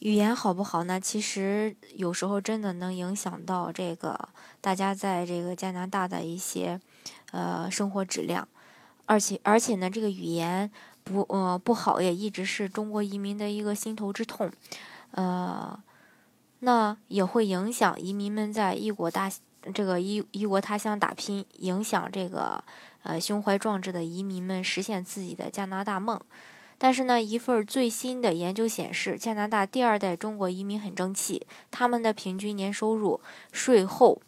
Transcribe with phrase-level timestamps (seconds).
[0.00, 1.00] 语言好不好呢？
[1.00, 4.28] 其实有时候真的能影响到这个
[4.60, 6.78] 大家在这个加拿大的一些
[7.32, 8.46] 呃生活质量，
[9.06, 10.70] 而且而且呢，这个语言
[11.02, 14.52] 不呃不好也一直是中国移民的一个心头之痛，
[15.12, 15.78] 呃，
[16.60, 19.30] 那也会影响移民们在异国大
[19.72, 22.62] 这个异异国他乡打拼，影响这个
[23.02, 26.20] 呃胸怀壮志的移民们实现自己的加拿大梦。
[26.78, 33.18] 但是呢，一份最新的研究显示，加拿大第二代中国移民很争气，他们的平均年收入
[33.50, 34.20] 税后，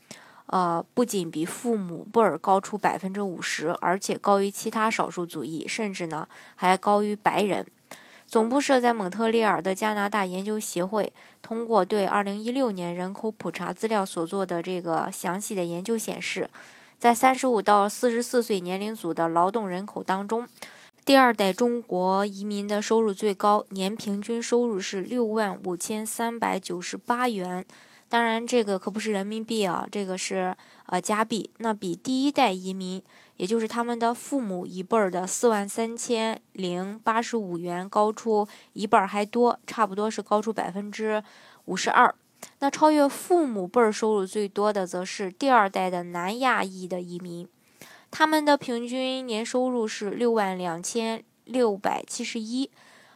[0.46, 7.66] 呃，不仅比父母辈儿高出百分之五十，而且高于其他少数族裔，甚至呢还高于白人。
[8.26, 16.48] 总部设在蒙特利尔的加拿大研究协会，通过对二零一六年人口普查资料所做的这个详细的研究显示，
[16.98, 20.48] 在三十五到四十四岁年龄组的劳动人口当中。
[21.08, 27.64] 第二代中国移民的收入最高，年平均收入是六万五千三百九十八元。
[28.10, 31.50] 当然，这个可不是人民币啊，这个是呃加币。
[31.60, 33.02] 那比第一代移民，
[33.38, 41.24] 也就是他们的父母一辈儿的四万三千零八十五元高出一半还多，差不多是高出百分之
[41.64, 42.14] 五十二。
[42.58, 47.48] 那超越父母辈儿收入最多的，则是第二代的南亚裔的移民。
[48.10, 52.70] 他们的平均年收入是六万两千六百七十一，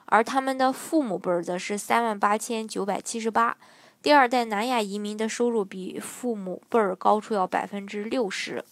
[0.04, 3.56] 而他们的父母辈儿则是三万八千九百七十八。
[4.02, 8.64] 第二代南亚移民的收入比父母辈儿高出要百分之六十。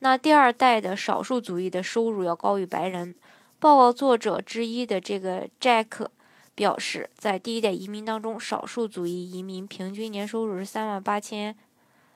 [0.00, 3.14] 那第二代的少数族裔的收入要高于白人。
[3.58, 6.06] 报告作者之一的这个 Jack
[6.54, 11.56] 表示，在第一代移民当中，少数族裔移民平均年收入是三万八千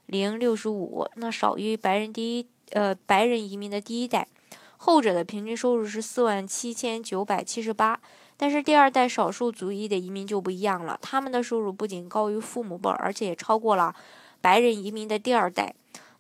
[0.07, 2.47] 零六十五，那少于白人第一。
[2.73, 4.29] 呃，白人移民的第一代，
[4.77, 8.01] 后者的平均收入是四万七千九百七十八。
[8.37, 13.95] 但是第二代少数族裔的移民就不一样了，他们的收入不仅高于父母辈，而且也超过了
[14.41, 15.75] 白人移民的第二代。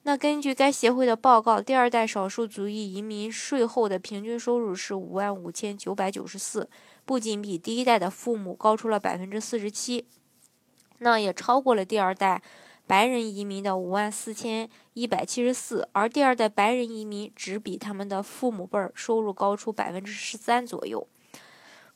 [0.05, 6.69] 那根据该协会的报告，第二代少数族裔移民税后的平均收入是五万五千九百九十四，
[7.05, 10.05] 不仅比第一代的父母高出了百分之四十七，
[10.99, 12.43] 那也超过了第二代。
[12.87, 21.07] 白人移民的五万四千一百七十四，而第二代白人移民只比他们的父母辈儿收入高出百分之十三左右。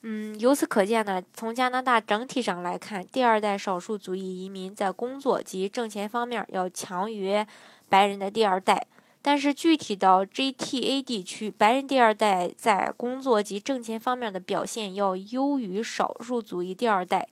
[0.03, 7.45] 嗯，由此可见呢，从加拿大整体上来看，第二代少数族裔移民在工作及挣钱方面要强于
[7.89, 8.87] 白人的第二代。
[9.21, 17.29] 但是具体到 GTA 地区，白人第二代在工作及挣钱方面的表现要优于少数族裔第二代。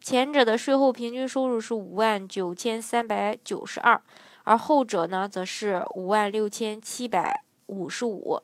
[0.00, 4.00] 前者的税后平均收入是五万九千三百九十二，
[4.44, 8.40] 而后者呢，则是五万六千七百五十五。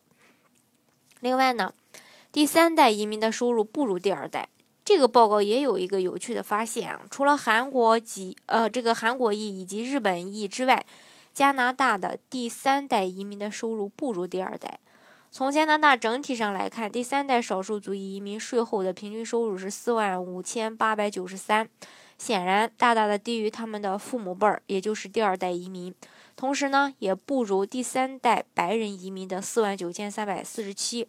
[1.21, 1.73] 另外呢，
[2.31, 4.49] 第三代移民的收入不如第二代。
[4.85, 10.85] 这个报告也有一个有趣的发现啊，除了韩国籍呃这个韩国裔以及日本裔之外，
[11.33, 14.81] 加拿大的第三代移民的收入不如第二代。
[15.37, 21.69] 从加拿大整体上来看，第三代少数族裔移民税后的平均收入是四万五千八百九十三，
[22.17, 25.93] 显然大大的低于他们的父母辈儿，也就是第二代移民。
[26.37, 31.09] 同时呢，也不如第三代白人移民的四万九千三百四十七。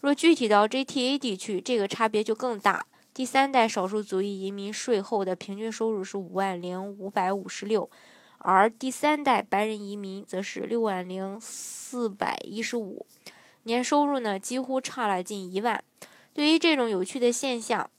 [0.00, 2.86] 若具体到 GTA 地区，这个差别就更大。
[3.12, 7.90] 第三代少数族裔移民税后的平均收入是五万零五百五十六，
[8.38, 13.04] 而第三代白人移民则是六万零四百一十五。
[13.64, 15.82] 年收入呢，几乎差了近一万。
[16.32, 17.90] 对于这种有趣的现象，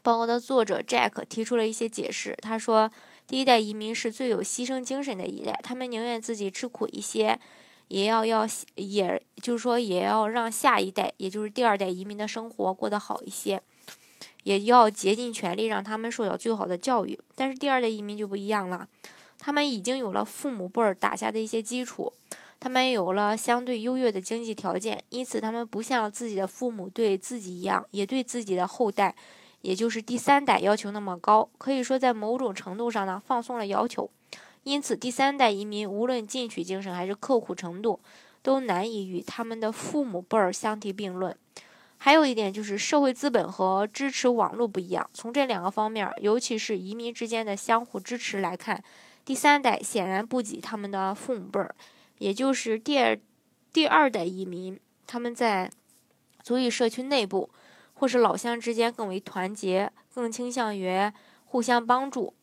[0.00, 2.36] 报告的作者 Jack 提出了一些解释。
[2.40, 2.90] 他说，
[3.26, 7.38] 第一代移民是最有牺牲精神的一代，他们宁愿自己吃苦一些，
[7.88, 13.60] 也要要，也就是说，也要让下一代，也就是第二代移民的生活过得好一些，
[14.44, 17.18] 也要竭尽全力让他们受到最好的教育。
[17.34, 18.88] 但是第二代移民就不一样了，
[19.38, 22.12] 他们已经有了父母辈儿打下的一些基础。
[22.62, 29.16] 他们有了相对优越的经济条件，因此他们不像自己的父母对自己一样，也对自己的后代，
[29.62, 31.48] 也就是第三代要求那么高。
[31.58, 34.08] 可以说，在某种程度上呢，放松了要求。
[34.62, 37.98] 因此，第三代移民无论进取精神还是刻苦程度，
[38.42, 41.36] 都难以与他们的父母辈儿相提并论。
[41.98, 45.10] 还有一点就是社会资本和支持网络不一样。
[45.12, 48.80] 从这两个方面，尤其是移民之间的相互支持来看。
[49.24, 51.74] 第三代显然不及他们的父母辈儿，
[52.18, 53.18] 也就是第二
[53.72, 55.70] 第二代移民，他们在
[56.42, 57.50] 族裔社区内部
[57.94, 61.10] 或是老乡之间更为团结，更倾向于
[61.44, 62.34] 互相帮助。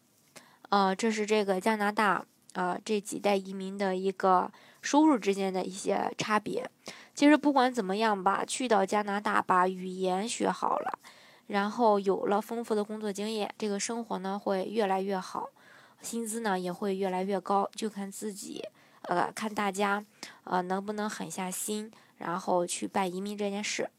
[0.69, 4.51] 呃，这是这个加拿大呃这几代移民的一个
[4.81, 6.69] 收入之间的一些差别。
[7.15, 10.99] 其实不管怎么样吧，去到加拿大把语言学好了。
[11.47, 15.49] 然后有了丰富的工作经验，这个生活呢会越来越好，
[15.99, 18.63] 薪资呢也会越来越高，就看自己，
[19.03, 20.03] 呃，看大家，
[20.43, 23.89] 呃，能不能狠下心，然后去办移民这件事。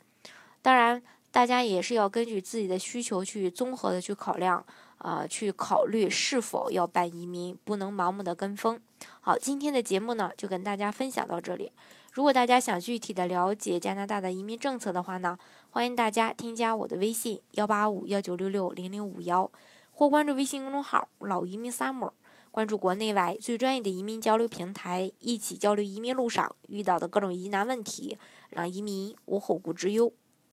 [0.63, 4.65] 当然，大家也是要根据自己的需求去综合的去考量，
[4.99, 8.81] 呃，去考虑是否要办移民，不能盲目的跟风。
[9.21, 11.73] 好，今天的节目呢就跟大家分享到这里。
[12.13, 15.39] 如果大家想具体的了解加拿大的移民政策的话呢，
[15.71, 19.51] 欢迎大家添加我的微信幺八五幺九六六零零五幺，
[19.93, 22.11] 或关注微信公众号“老移民 summer”，
[22.53, 28.19] 关注国内外最专业的移民交流平台，一起交流移民路上遇到的各种疑难问题，
[28.51, 30.13] 让移民无后顾之忧。